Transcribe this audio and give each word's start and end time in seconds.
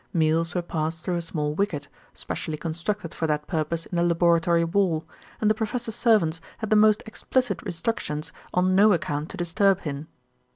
Meals 0.13 0.55
were 0.55 0.63
passed 0.63 1.05
through 1.05 1.17
a 1.17 1.21
small 1.21 1.53
wicket, 1.53 1.87
specially 2.11 2.57
constructed 2.57 3.13
for 3.13 3.27
that 3.27 3.45
purpose 3.45 3.85
in 3.85 3.97
the 3.97 4.01
laboratory 4.03 4.63
wall, 4.63 5.05
and 5.39 5.47
the 5.47 5.53
professor's 5.53 5.93
servants 5.93 6.41
had 6.57 6.71
the 6.71 6.75
most 6.75 7.03
explicit 7.05 7.61
instructions 7.61 8.33
on 8.51 8.73
no 8.73 8.93
account 8.93 9.29
to 9.29 9.37
disturb 9.37 9.81
him. 9.81 10.07